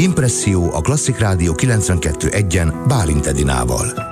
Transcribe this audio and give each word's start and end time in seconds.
Impresszió 0.00 0.74
a 0.74 0.80
Klasszik 0.80 1.18
Rádió 1.18 1.54
92.1-en 1.54 2.84
Bálint 2.88 3.26
Edinával. 3.26 4.09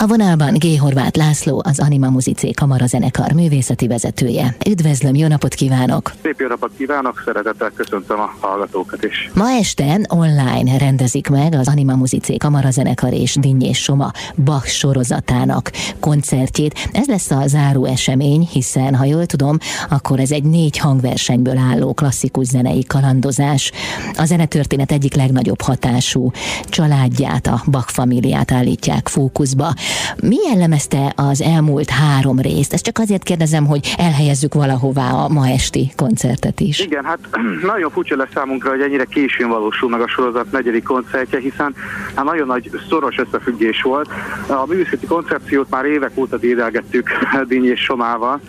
A 0.00 0.06
vonalban 0.06 0.54
G. 0.54 0.78
Horváth 0.78 1.18
László, 1.18 1.62
az 1.64 1.78
Anima 1.80 2.10
Muzicé 2.10 2.50
Kamarazenekar 2.50 3.32
művészeti 3.32 3.86
vezetője. 3.86 4.56
Üdvözlöm, 4.68 5.14
jó 5.14 5.26
napot 5.26 5.54
kívánok! 5.54 6.12
Szép 6.22 6.40
jó 6.40 6.46
napot 6.46 6.70
kívánok, 6.76 7.22
szeretettel 7.24 7.70
köszöntöm 7.74 8.20
a 8.20 8.30
hallgatókat 8.40 9.04
is. 9.04 9.30
Ma 9.34 9.50
este 9.50 10.00
online 10.08 10.78
rendezik 10.78 11.28
meg 11.28 11.54
az 11.54 11.68
Anima 11.68 11.96
Muzicé 11.96 12.36
Kamarazenekar 12.36 13.12
és 13.12 13.36
Dinnyés 13.40 13.78
Soma 13.82 14.10
Bach 14.44 14.66
sorozatának 14.66 15.70
koncertjét. 16.00 16.88
Ez 16.92 17.06
lesz 17.06 17.30
a 17.30 17.46
záró 17.46 17.84
esemény, 17.84 18.48
hiszen, 18.52 18.94
ha 18.94 19.04
jól 19.04 19.26
tudom, 19.26 19.58
akkor 19.88 20.20
ez 20.20 20.30
egy 20.30 20.44
négy 20.44 20.78
hangversenyből 20.78 21.58
álló 21.58 21.94
klasszikus 21.94 22.46
zenei 22.46 22.84
kalandozás. 22.84 23.72
A 24.16 24.24
zenetörténet 24.24 24.92
egyik 24.92 25.14
legnagyobb 25.14 25.60
hatású 25.60 26.30
családját, 26.64 27.46
a 27.46 27.62
Bach 27.66 27.88
familiát 27.88 28.52
állítják 28.52 29.08
fókuszba. 29.08 29.74
Mi 30.22 30.36
jellemezte 30.48 31.12
az 31.16 31.42
elmúlt 31.42 31.90
három 31.90 32.40
részt? 32.40 32.72
Ezt 32.72 32.84
csak 32.84 32.98
azért 32.98 33.22
kérdezem, 33.22 33.66
hogy 33.66 33.94
elhelyezzük 33.96 34.54
valahová 34.54 35.10
a 35.10 35.28
ma 35.28 35.48
esti 35.48 35.92
koncertet 35.96 36.60
is. 36.60 36.80
Igen, 36.80 37.04
hát 37.04 37.18
nagyon 37.72 37.90
furcsa 37.90 38.16
lesz 38.16 38.28
számunkra, 38.34 38.70
hogy 38.70 38.80
ennyire 38.80 39.04
későn 39.04 39.48
valósul 39.48 39.88
meg 39.88 40.00
a 40.00 40.08
sorozat 40.08 40.52
negyedik 40.52 40.84
koncertje, 40.84 41.38
hiszen 41.38 41.74
hát 42.14 42.24
nagyon 42.24 42.46
nagy 42.46 42.70
szoros 42.88 43.18
összefüggés 43.18 43.82
volt. 43.82 44.08
A 44.46 44.66
művészeti 44.66 45.06
koncepciót 45.06 45.70
már 45.70 45.84
évek 45.84 46.12
óta 46.14 46.36
dédelgettük 46.36 47.08
Díny 47.48 47.64
és 47.64 47.80
Somával, 47.80 48.40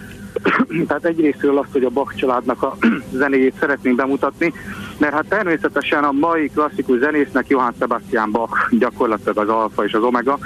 tehát 0.88 1.06
egyrésztről 1.06 1.58
azt, 1.58 1.72
hogy 1.72 1.84
a 1.84 1.90
Bach 1.90 2.16
családnak 2.16 2.64
a 2.64 2.78
zenéjét 3.12 3.54
szeretnénk 3.60 3.96
bemutatni, 3.96 4.54
mert 4.98 5.14
hát 5.14 5.26
természetesen 5.30 6.04
a 6.04 6.12
mai 6.12 6.50
klasszikus 6.50 7.00
zenésznek 7.00 7.48
Johann 7.48 7.74
Sebastian 7.80 8.32
Bach 8.32 8.70
gyakorlatilag 8.72 9.38
az 9.38 9.50
alfa 9.50 9.86
és 9.86 9.94
az 9.94 10.04
omega, 10.04 10.40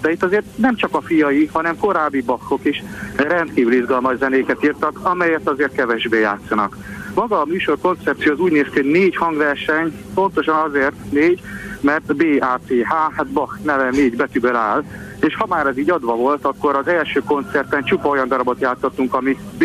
de 0.00 0.10
itt 0.10 0.22
azért 0.22 0.44
nem 0.56 0.74
csak 0.74 0.94
a 0.94 1.00
fiai, 1.00 1.48
hanem 1.52 1.78
korábbi 1.78 2.20
Bachok 2.20 2.64
is 2.64 2.82
rendkívül 3.16 3.72
izgalmas 3.72 4.16
zenéket 4.16 4.64
írtak, 4.64 4.98
amelyet 5.02 5.48
azért 5.48 5.72
kevesbé 5.72 6.20
játszanak. 6.20 6.76
Maga 7.14 7.40
a 7.40 7.44
műsor 7.44 7.78
koncepció 7.80 8.32
az 8.32 8.38
úgy 8.38 8.52
néz 8.52 8.66
ki, 8.72 8.80
hogy 8.80 8.90
négy 8.90 9.16
hangverseny, 9.16 9.92
pontosan 10.14 10.54
azért 10.68 11.10
négy, 11.10 11.40
mert 11.80 12.16
B, 12.16 12.24
A, 12.40 12.58
C, 12.66 12.68
H, 12.68 12.92
hát 13.16 13.26
Bach 13.26 13.58
neve 13.62 13.90
négy 13.90 14.16
betűből 14.16 14.54
áll, 14.54 14.84
és 15.20 15.34
ha 15.34 15.46
már 15.46 15.66
ez 15.66 15.78
így 15.78 15.90
adva 15.90 16.16
volt, 16.16 16.44
akkor 16.44 16.76
az 16.76 16.88
első 16.88 17.22
koncerten 17.26 17.84
csupa 17.84 18.08
olyan 18.08 18.28
darabot 18.28 18.60
játszottunk, 18.60 19.14
ami 19.14 19.36
B 19.58 19.64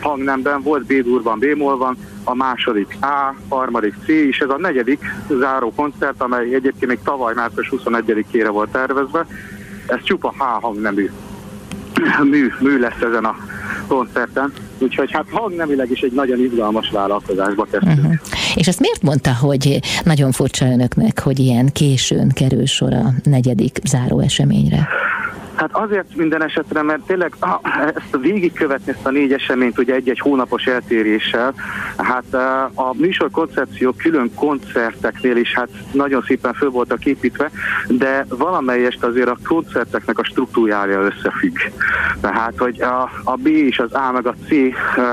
hangnemben 0.00 0.62
volt, 0.62 0.86
B 0.86 0.92
durban, 1.02 1.38
B 1.38 1.58
van, 1.58 1.96
a 2.24 2.34
második 2.34 2.96
A, 3.00 3.34
harmadik 3.48 3.94
C, 4.04 4.08
és 4.08 4.38
ez 4.38 4.48
a 4.48 4.58
negyedik 4.58 5.04
záró 5.38 5.72
koncert, 5.76 6.22
amely 6.22 6.54
egyébként 6.54 6.86
még 6.86 6.98
tavaly 7.04 7.34
március 7.34 7.72
21-ére 7.76 8.48
volt 8.50 8.70
tervezve, 8.70 9.26
ez 9.90 10.02
csupa 10.04 10.34
H 10.38 10.62
hangnemű 10.62 11.10
mű, 12.22 12.52
mű 12.60 12.78
lesz 12.78 13.00
ezen 13.08 13.24
a 13.24 13.36
koncerten. 13.86 14.52
Úgyhogy 14.78 15.10
hát 15.12 15.24
hangnemileg 15.30 15.90
is 15.90 16.00
egy 16.00 16.12
nagyon 16.12 16.40
izgalmas 16.40 16.90
vállalkozásba 16.90 17.66
kezdtünk. 17.70 17.98
Uh-huh. 17.98 18.14
És 18.54 18.68
ezt 18.68 18.80
miért 18.80 19.02
mondta, 19.02 19.34
hogy 19.34 19.80
nagyon 20.04 20.32
furcsa 20.32 20.66
önöknek, 20.66 21.20
hogy 21.20 21.38
ilyen 21.38 21.72
későn 21.72 22.28
kerül 22.28 22.66
sor 22.66 22.92
a 22.92 23.12
negyedik 23.22 23.78
záró 23.84 24.20
eseményre? 24.20 24.88
Hát 25.60 25.70
azért 25.72 26.16
minden 26.16 26.42
esetre, 26.42 26.82
mert 26.82 27.00
tényleg 27.06 27.34
ah, 27.38 27.60
ezt 27.86 28.16
végigkövetni 28.20 28.92
ezt 28.92 29.06
a 29.06 29.10
négy 29.10 29.32
eseményt 29.32 29.78
ugye 29.78 29.94
egy-egy 29.94 30.18
hónapos 30.18 30.64
eltéréssel, 30.64 31.54
hát 31.96 32.24
eh, 32.30 32.78
a 32.78 32.94
műsor 32.94 33.30
koncepció 33.30 33.92
külön 33.92 34.34
koncerteknél 34.34 35.36
is 35.36 35.52
hát 35.54 35.68
nagyon 35.92 36.24
szépen 36.26 36.52
föl 36.52 36.70
voltak 36.70 37.04
építve, 37.04 37.50
de 37.88 38.26
valamelyest 38.28 39.04
azért 39.04 39.28
a 39.28 39.36
koncerteknek 39.46 40.18
a 40.18 40.24
struktúrája 40.24 41.00
összefügg. 41.00 41.56
Tehát, 42.20 42.54
hogy 42.58 42.82
a, 42.82 43.10
a 43.24 43.36
B 43.36 43.46
és 43.46 43.78
az 43.78 43.92
A 43.92 44.12
meg 44.12 44.26
a 44.26 44.34
C 44.46 44.50
eh, 44.50 44.72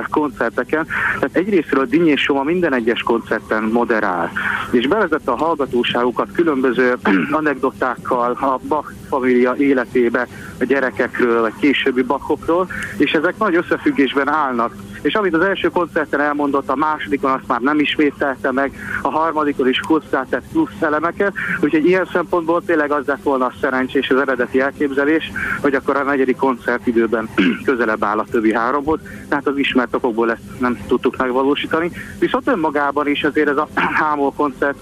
koncerteken, 0.09 0.87
tehát 1.19 1.35
egyrésztről 1.35 1.81
a 1.81 1.85
Dinny 1.85 2.07
és 2.07 2.21
Soma 2.21 2.43
minden 2.43 2.73
egyes 2.73 3.01
koncerten 3.01 3.63
moderál, 3.63 4.31
és 4.71 4.87
bevezette 4.87 5.31
a 5.31 5.37
hallgatóságukat 5.37 6.31
különböző 6.31 6.95
anekdotákkal 7.31 8.31
a 8.31 8.59
Bach 8.67 8.91
família 9.09 9.55
életébe, 9.57 10.27
a 10.59 10.63
gyerekekről, 10.63 11.41
vagy 11.41 11.53
későbbi 11.59 12.01
bakokról, 12.01 12.67
és 12.97 13.11
ezek 13.11 13.37
nagy 13.37 13.55
összefüggésben 13.55 14.29
állnak. 14.29 14.75
És 15.01 15.13
amit 15.13 15.33
az 15.33 15.41
első 15.41 15.67
koncerten 15.67 16.21
elmondott, 16.21 16.69
a 16.69 16.75
másodikon 16.75 17.31
azt 17.31 17.47
már 17.47 17.59
nem 17.59 17.79
ismételte 17.79 18.51
meg, 18.51 18.71
a 19.01 19.09
harmadikon 19.09 19.67
is 19.67 19.79
hozzátett 19.83 20.43
plusz 20.51 20.81
elemeket, 20.81 21.33
úgyhogy 21.61 21.85
ilyen 21.85 22.09
szempontból 22.13 22.63
tényleg 22.65 22.91
az 22.91 23.05
lett 23.05 23.23
volna 23.23 23.45
a 23.45 23.53
szerencsés 23.61 24.09
az 24.09 24.19
eredeti 24.19 24.59
elképzelés, 24.59 25.31
hogy 25.61 25.75
akkor 25.75 25.95
a 25.95 26.03
negyedik 26.03 26.35
koncert 26.35 26.87
időben 26.87 27.29
közelebb 27.65 28.03
áll 28.03 28.19
a 28.19 28.25
többi 28.31 28.53
háromhoz, 28.53 28.99
tehát 29.29 29.47
az 29.47 29.57
ismert 29.57 29.95
okokból 29.95 30.31
ezt 30.31 30.59
nem 30.59 30.77
tudtuk 30.87 31.17
megvalósítani. 31.17 31.91
Viszont 32.19 32.47
önmagában 32.47 33.07
is 33.07 33.23
azért 33.23 33.49
ez 33.49 33.57
a 33.57 33.67
hámol 33.99 34.33
koncert 34.35 34.77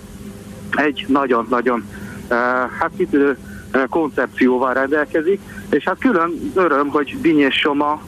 egy 0.72 1.06
nagyon-nagyon 1.08 1.86
uh, 2.30 2.38
hát 2.80 2.92
kitűnő 2.98 3.38
koncepcióval 3.90 4.74
rendelkezik, 4.74 5.40
és 5.70 5.84
hát 5.84 5.98
külön 6.00 6.52
öröm, 6.54 6.88
hogy 6.88 7.18
Dinyés 7.22 7.56
Soma 7.56 8.02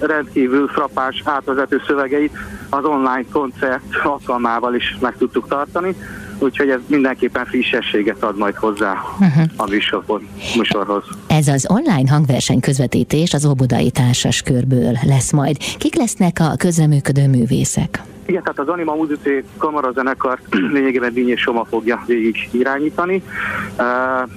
rendkívül 0.00 0.68
frappás 0.68 1.22
átvezető 1.24 1.82
szövegeit 1.86 2.32
az 2.70 2.84
online 2.84 3.24
koncert 3.32 3.82
alkalmával 4.04 4.74
is 4.74 4.96
meg 5.00 5.16
tudtuk 5.16 5.48
tartani, 5.48 5.96
úgyhogy 6.38 6.68
ez 6.68 6.80
mindenképpen 6.86 7.44
frissességet 7.44 8.22
ad 8.22 8.36
majd 8.36 8.54
hozzá 8.54 8.92
uh-huh. 9.20 9.44
a 9.56 9.68
műsorhoz, 9.68 10.20
műsorhoz. 10.56 11.04
Ez 11.26 11.48
az 11.48 11.66
online 11.68 12.10
hangverseny 12.10 12.60
közvetítés 12.60 13.34
az 13.34 13.46
Óbudai 13.46 13.90
Társas 13.90 14.42
Körből 14.42 14.98
lesz 15.02 15.32
majd. 15.32 15.56
Kik 15.78 15.94
lesznek 15.94 16.36
a 16.40 16.56
közreműködő 16.56 17.28
művészek? 17.28 18.02
Igen, 18.26 18.42
tehát 18.42 18.58
az 18.58 18.68
Anima 18.68 18.94
Muzicé 18.94 19.44
kamarazenekar 19.58 20.38
lényegében 20.72 21.12
Díny 21.12 21.28
és 21.28 21.40
Soma 21.40 21.64
fogja 21.64 22.02
végig 22.06 22.48
irányítani. 22.50 23.22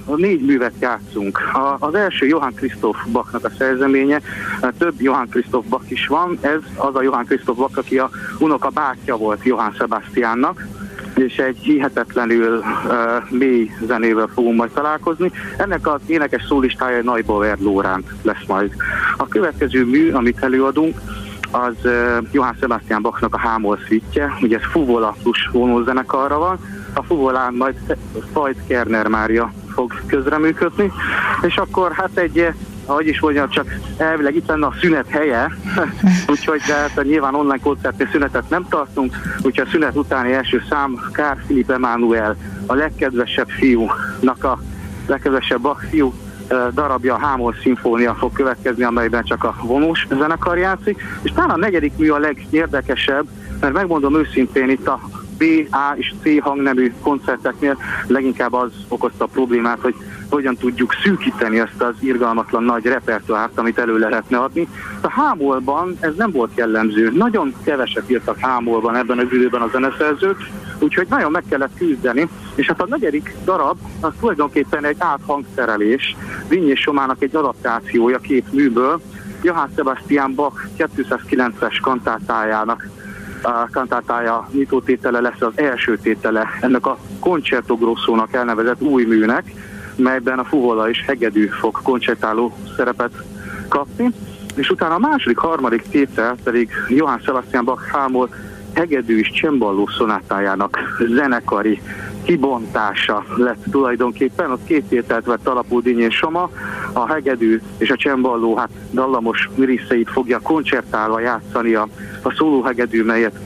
Uh, 0.08 0.16
négy 0.16 0.40
művet 0.40 0.72
játszunk. 0.80 1.38
A, 1.52 1.76
az 1.78 1.94
első 1.94 2.26
Johann 2.26 2.54
Christoph 2.54 2.98
Bachnak 3.12 3.44
a 3.44 3.50
szerzeménye, 3.58 4.20
uh, 4.62 4.70
több 4.78 5.00
Johann 5.00 5.28
Christoph 5.28 5.68
Bach 5.68 5.92
is 5.92 6.06
van, 6.06 6.38
ez 6.40 6.60
az 6.76 6.94
a 6.94 7.02
Johann 7.02 7.24
Christoph 7.24 7.58
Bach, 7.58 7.78
aki 7.78 7.98
a 7.98 8.10
unoka 8.38 8.68
bátyja 8.68 9.16
volt 9.16 9.44
Johann 9.44 9.72
Sebastiannak 9.72 10.66
és 11.14 11.36
egy 11.36 11.58
hihetetlenül 11.58 12.58
uh, 12.58 13.30
mély 13.30 13.70
zenével 13.86 14.30
fogunk 14.34 14.56
majd 14.56 14.70
találkozni. 14.70 15.32
Ennek 15.56 15.86
az 15.86 16.00
énekes 16.06 16.44
szólistája 16.48 17.02
Neubauer 17.02 17.58
Lóránt 17.58 18.06
lesz 18.22 18.46
majd. 18.46 18.72
A 19.16 19.28
következő 19.28 19.84
mű, 19.84 20.10
amit 20.10 20.42
előadunk, 20.42 21.00
az 21.50 21.74
Johann 22.32 22.54
Sebastian 22.60 23.02
Bachnak 23.02 23.34
a 23.34 23.38
Hámol 23.38 23.78
szítje, 23.88 24.36
ugye 24.42 24.56
ez 24.56 24.64
Fuvola 24.70 25.16
plusz 25.22 25.46
vonózenekarra 25.52 26.38
van, 26.38 26.58
a 26.94 27.02
Fuvolán 27.02 27.54
majd 27.54 27.96
Fajt 28.32 28.66
Kerner 28.66 29.06
Mária 29.06 29.52
fog 29.74 29.92
közreműködni, 30.06 30.92
és 31.42 31.56
akkor 31.56 31.92
hát 31.92 32.16
egy 32.16 32.52
ahogy 32.86 33.06
is 33.06 33.20
mondjam, 33.20 33.48
csak 33.48 33.78
elvileg 33.96 34.36
itt 34.36 34.46
lenne 34.46 34.66
a 34.66 34.74
szünet 34.80 35.08
helye, 35.08 35.50
úgyhogy 36.32 36.60
de 36.66 36.74
hát 36.74 37.02
nyilván 37.02 37.34
online 37.34 37.58
koncertnél 37.62 38.08
szünetet 38.12 38.50
nem 38.50 38.66
tartunk, 38.68 39.16
úgyhogy 39.42 39.66
a 39.66 39.70
szünet 39.70 39.96
utáni 39.96 40.32
első 40.32 40.62
szám 40.68 41.00
Kár 41.12 41.38
Filip 41.46 41.70
Emanuel, 41.70 42.36
a 42.66 42.74
legkedvesebb 42.74 43.48
fiúnak 43.48 44.44
a 44.44 44.58
legkedvesebb 45.06 45.60
Bach 45.60 45.84
fiú 45.88 46.14
darabja, 46.74 47.14
a 47.14 47.18
Hámol 47.18 47.54
szimfónia 47.62 48.14
fog 48.14 48.32
következni, 48.32 48.84
amelyben 48.84 49.24
csak 49.24 49.44
a 49.44 49.54
vonós 49.62 50.06
zenekar 50.18 50.58
játszik, 50.58 51.02
és 51.22 51.32
talán 51.32 51.50
a 51.50 51.56
negyedik 51.56 51.96
mű 51.96 52.10
a 52.10 52.18
legérdekesebb, 52.18 53.26
mert 53.60 53.72
megmondom 53.72 54.16
őszintén, 54.16 54.70
itt 54.70 54.86
a 54.86 55.00
B, 55.38 55.44
A 55.70 55.94
és 55.96 56.14
C 56.22 56.42
hangnemű 56.42 56.92
koncerteknél 57.02 57.78
leginkább 58.06 58.52
az 58.52 58.70
okozta 58.88 59.24
a 59.24 59.28
problémát, 59.32 59.80
hogy 59.80 59.94
hogyan 60.30 60.56
tudjuk 60.56 60.94
szűkíteni 61.02 61.58
ezt 61.58 61.82
az 61.82 61.94
irgalmatlan 62.00 62.62
nagy 62.62 62.84
repertoárt, 62.84 63.58
amit 63.58 63.78
elő 63.78 63.98
lehetne 63.98 64.38
adni. 64.38 64.68
A 65.00 65.10
hámolban 65.10 65.96
ez 66.00 66.14
nem 66.16 66.30
volt 66.30 66.50
jellemző. 66.54 67.10
Nagyon 67.14 67.54
keveset 67.64 68.10
írtak 68.10 68.38
hámolban 68.38 68.96
ebben 68.96 69.18
az 69.18 69.32
időben 69.32 69.62
a 69.62 69.68
zeneszerzők, 69.72 70.36
úgyhogy 70.78 71.06
nagyon 71.10 71.30
meg 71.30 71.44
kellett 71.48 71.76
küzdeni. 71.76 72.28
És 72.54 72.66
hát 72.66 72.80
a 72.80 72.86
negyedik 72.88 73.34
darab 73.44 73.78
az 74.00 74.12
tulajdonképpen 74.20 74.84
egy 74.84 74.96
áthangszerelés, 74.98 76.16
Vinny 76.48 76.68
és 76.68 76.80
Somának 76.80 77.22
egy 77.22 77.36
adaptációja 77.36 78.18
két 78.18 78.52
műből, 78.52 79.00
Johann 79.42 79.68
Sebastian 79.76 80.34
Bach 80.34 80.56
209-es 80.78 81.78
kantátájának 81.82 82.88
a 83.46 83.68
kantátája 83.72 84.48
nyitótétele 84.52 85.20
lesz 85.20 85.40
az 85.40 85.52
első 85.54 85.98
tétele 85.98 86.46
ennek 86.60 86.86
a 86.86 86.98
Concerto 87.20 87.76
Grosso-nak 87.76 88.32
elnevezett 88.32 88.80
új 88.82 89.04
műnek, 89.04 89.52
melyben 89.96 90.38
a 90.38 90.44
fuvola 90.44 90.88
és 90.88 91.04
hegedű 91.06 91.46
fog 91.46 91.82
koncertáló 91.82 92.56
szerepet 92.76 93.12
kapni, 93.68 94.10
és 94.54 94.70
utána 94.70 94.94
a 94.94 94.98
második, 94.98 95.38
harmadik 95.38 95.82
tétel 95.82 96.36
pedig 96.44 96.70
Johann 96.88 97.20
Sebastian 97.20 97.64
Bach 97.64 97.82
hámol 97.92 98.28
hegedű 98.74 99.18
és 99.18 99.30
csemballó 99.30 99.88
szonátájának 99.98 100.78
zenekari 101.08 101.80
kibontása 102.22 103.24
lett 103.36 103.64
tulajdonképpen. 103.70 104.50
Ott 104.50 104.64
két 104.64 104.84
tételt 104.84 105.24
vett 105.24 105.48
alapul 105.48 105.80
Dinyés 105.80 106.14
Soma, 106.14 106.50
a 106.92 107.12
hegedű 107.12 107.60
és 107.78 107.90
a 107.90 107.96
csemballó 107.96 108.56
hát 108.56 108.70
dallamos 108.92 109.48
mirisszeit 109.54 110.10
fogja 110.10 110.40
koncertálva 110.40 111.20
játszani 111.20 111.74
a, 111.74 111.88
a 112.26 112.34
szólóhegedű, 112.36 113.02
melyet 113.02 113.38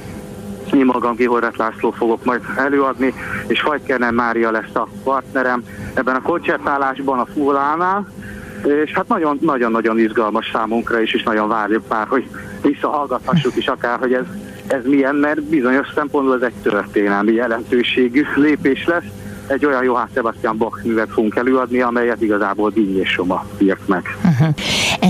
én 0.75 0.85
magam 0.85 1.15
Gihorret 1.15 1.57
László 1.57 1.91
fogok 1.91 2.25
majd 2.25 2.41
előadni, 2.57 3.15
és 3.47 3.61
Fajkernen 3.61 4.15
Mária 4.15 4.51
lesz 4.51 4.75
a 4.75 4.89
partnerem 5.05 5.63
ebben 5.95 6.15
a 6.15 6.23
koncertálásban 6.23 7.19
a 7.19 7.27
Fulánál, 7.33 8.13
és 8.85 8.93
hát 8.93 9.41
nagyon-nagyon 9.41 9.99
izgalmas 9.99 10.51
számunkra 10.53 11.01
is, 11.01 11.15
és 11.15 11.23
nagyon 11.23 11.49
várjuk 11.49 11.89
már, 11.89 12.07
hogy 12.07 12.29
visszahallgathassuk 12.63 13.57
is 13.57 13.67
akár, 13.67 13.99
hogy 13.99 14.13
ez, 14.13 14.25
ez 14.67 14.85
milyen, 14.85 15.15
mert 15.15 15.43
bizonyos 15.43 15.87
szempontból 15.95 16.35
ez 16.35 16.43
egy 16.43 16.63
történelmi 16.63 17.33
jelentőségű 17.33 18.27
lépés 18.35 18.85
lesz, 18.87 19.05
egy 19.47 19.67
olyan 19.67 19.85
Johann 19.85 20.09
Sebastian 20.15 20.57
Bach 20.57 20.85
művet 20.85 21.09
fogunk 21.11 21.37
előadni, 21.37 21.81
amelyet 21.81 22.23
igazából 22.23 22.71
Díny 22.71 22.99
és 22.99 23.09
Soma 23.09 23.45
írt 23.59 23.89
meg. 23.89 24.17
Uh-huh. 24.25 24.55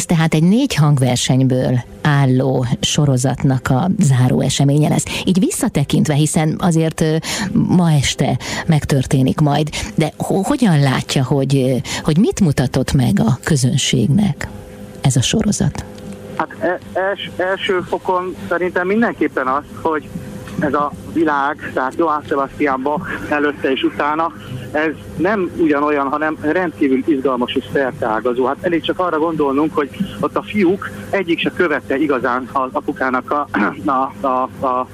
Ez 0.00 0.06
tehát 0.06 0.34
egy 0.34 0.42
négy 0.42 0.74
hangversenyből 0.74 1.78
álló 2.02 2.66
sorozatnak 2.80 3.68
a 3.68 3.88
záró 3.98 4.40
eseménye 4.40 4.88
lesz. 4.88 5.04
Így 5.24 5.38
visszatekintve, 5.38 6.14
hiszen 6.14 6.56
azért 6.58 7.04
ma 7.52 7.90
este 7.90 8.38
megtörténik 8.66 9.40
majd, 9.40 9.68
de 9.94 10.12
hogyan 10.16 10.80
látja, 10.80 11.24
hogy, 11.24 11.82
hogy 12.02 12.18
mit 12.18 12.40
mutatott 12.40 12.92
meg 12.92 13.20
a 13.20 13.38
közönségnek 13.44 14.48
ez 15.00 15.16
a 15.16 15.22
sorozat? 15.22 15.84
Hát 16.36 16.56
e, 16.60 16.78
els, 16.92 17.30
első 17.36 17.80
fokon 17.80 18.36
szerintem 18.48 18.86
mindenképpen 18.86 19.46
az, 19.46 19.64
hogy 19.82 20.08
ez 20.60 20.74
a 20.74 20.92
világ, 21.12 21.70
tehát 21.74 21.94
Johann 21.96 22.26
Sebastian 22.28 22.82
Bach 22.82 23.06
előtte 23.30 23.70
és 23.70 23.82
utána, 23.82 24.32
ez 24.72 24.92
nem 25.16 25.50
ugyanolyan, 25.56 26.08
hanem 26.08 26.36
rendkívül 26.40 27.02
izgalmas 27.06 27.54
és 27.54 27.64
szerteágazó. 27.72 28.44
Hát 28.44 28.56
elég 28.60 28.82
csak 28.82 28.98
arra 28.98 29.18
gondolnunk, 29.18 29.74
hogy 29.74 29.88
ott 30.20 30.36
a 30.36 30.42
fiúk 30.42 30.90
egyik 31.10 31.38
se 31.40 31.52
követte 31.56 31.98
igazán 31.98 32.48
az 32.52 32.68
apukának 32.72 33.30
a, 33.30 33.48
a, 33.84 34.26
a, 34.26 34.66
a 34.66 34.86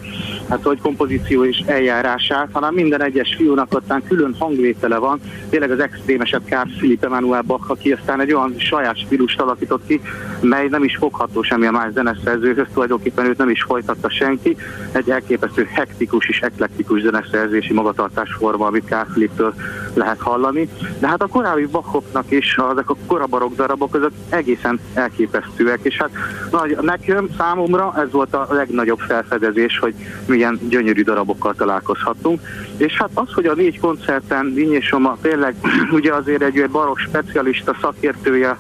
hát 0.49 0.63
hogy 0.63 0.81
kompozíció 0.81 1.45
és 1.45 1.63
eljárását, 1.67 2.49
hanem 2.53 2.75
minden 2.75 3.03
egyes 3.03 3.35
fiúnak 3.37 3.75
aztán 3.75 4.03
külön 4.03 4.35
hangvétele 4.39 4.99
van. 4.99 5.21
Tényleg 5.51 5.71
az 5.71 5.81
extrémeset 5.81 6.45
Kár 6.45 6.67
Philip 6.77 7.05
Emanuel 7.05 7.43
Bach, 7.43 7.71
aki 7.71 7.93
aztán 7.93 8.21
egy 8.21 8.33
olyan 8.33 8.55
saját 8.59 8.99
stílust 8.99 9.41
alakított 9.41 9.87
ki, 9.87 10.01
mely 10.41 10.69
nem 10.69 10.85
is 10.85 10.97
fogható 10.97 11.43
semmilyen 11.43 11.73
más 11.73 11.93
zeneszerzőhöz, 11.93 12.67
tulajdonképpen 12.73 13.27
őt 13.27 13.39
nem 13.39 13.51
is 13.51 13.63
folytatta 13.63 14.11
senki. 14.11 14.57
Egy 14.93 15.11
elképesztő 15.11 15.69
hektikus 15.73 16.29
és 16.29 16.41
eklektikus 16.41 17.01
zeneszerzési 17.01 17.73
magatartásforma, 17.73 18.67
amit 18.67 18.85
Kár 18.85 19.07
Philipptől 19.07 19.55
lehet 19.97 20.21
hallani. 20.21 20.69
De 20.99 21.09
hát 21.09 21.23
a 21.23 21.27
korábbi 21.27 21.67
Bachoknak 21.67 22.31
is, 22.31 22.57
azok 22.57 22.91
a 22.91 22.97
korabarok 23.07 23.55
darabok 23.55 23.95
azok 23.95 24.11
egészen 24.29 24.81
elképesztőek, 24.95 25.79
és 25.83 25.97
hát 25.97 26.11
nagy, 26.51 26.79
nekem, 26.81 27.29
számomra 27.39 27.95
ez 27.97 28.11
volt 28.11 28.35
a 28.35 28.47
legnagyobb 28.51 28.99
felfedezés, 28.99 29.79
hogy 29.79 29.95
milyen 30.27 30.61
gyönyörű 30.69 31.03
darabokkal 31.03 31.55
találkozhatunk. 31.55 32.41
És 32.77 32.97
hát 32.97 33.11
az, 33.15 33.33
hogy 33.33 33.47
a 33.47 33.55
négy 33.55 33.81
koncerten 33.81 34.55
Vinyésoma 34.55 35.17
tényleg 35.21 35.55
ugye 35.99 36.13
azért 36.13 36.43
egy 36.43 36.71
barok 36.71 36.99
specialista 36.99 37.77
szakértője, 37.81 38.59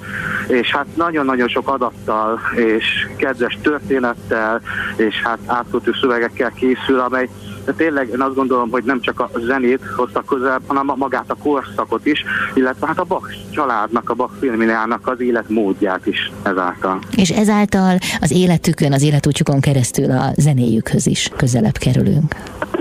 és 0.48 0.70
hát 0.70 0.86
nagyon-nagyon 0.94 1.48
sok 1.48 1.68
adattal, 1.68 2.40
és 2.54 3.06
kedves 3.16 3.58
történettel, 3.62 4.60
és 4.96 5.22
hát 5.22 5.38
átkötő 5.46 5.92
szövegekkel 6.00 6.52
készül, 6.52 6.98
amely 6.98 7.28
de 7.66 7.72
tényleg 7.72 8.08
én 8.08 8.20
azt 8.20 8.34
gondolom, 8.34 8.70
hogy 8.70 8.84
nem 8.84 9.00
csak 9.00 9.20
a 9.20 9.30
zenét 9.38 9.80
hoztak 9.96 10.26
közel, 10.26 10.60
hanem 10.66 10.92
magát 10.96 11.30
a 11.30 11.34
korszakot 11.34 12.06
is, 12.06 12.24
illetve 12.54 12.86
hát 12.86 12.98
a 12.98 13.04
Bach 13.04 13.28
családnak, 13.50 14.10
a 14.10 14.14
Bach 14.14 14.32
filminának 14.40 15.08
az 15.08 15.20
életmódját 15.20 16.06
is 16.06 16.32
ezáltal. 16.42 16.98
És 17.16 17.30
ezáltal 17.30 17.98
az 18.20 18.30
életükön, 18.30 18.92
az 18.92 19.02
életútjukon 19.02 19.60
keresztül 19.60 20.10
a 20.10 20.32
zenéjükhöz 20.36 21.06
is 21.06 21.30
közelebb 21.36 21.76
kerülünk. 21.76 22.34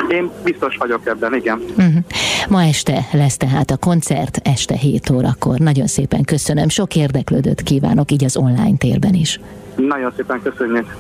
Én 0.10 0.31
biztos 0.44 0.75
vagyok 0.78 1.07
ebben, 1.07 1.36
igen. 1.36 1.62
Uh-huh. 1.78 1.96
Ma 2.50 2.63
este 2.63 3.07
lesz 3.12 3.38
tehát 3.38 3.72
a 3.72 3.78
koncert, 3.78 4.40
este 4.44 4.75
7 4.75 5.10
órakor. 5.10 5.60
Nagyon 5.60 5.88
szépen 5.88 6.24
köszönöm, 6.24 6.69
sok 6.69 6.96
érdeklődőt 6.96 7.62
kívánok, 7.62 8.12
így 8.12 8.24
az 8.24 8.38
online 8.38 8.78
térben 8.78 9.13
is. 9.13 9.40
Nagyon 9.75 10.13
szépen 10.16 10.42
köszönjük. 10.42 10.96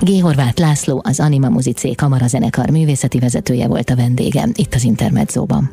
G. 0.00 0.22
Horváth 0.22 0.60
László, 0.60 1.02
az 1.04 1.20
Anima 1.20 1.48
Muzicé 1.48 1.92
kamarazenekar 1.92 2.70
művészeti 2.70 3.18
vezetője 3.18 3.66
volt 3.66 3.90
a 3.90 3.96
vendégem 3.96 4.50
itt 4.54 4.74
az 4.74 4.84
Intermedzóban. 4.84 5.70